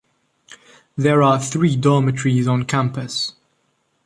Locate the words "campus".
2.65-3.35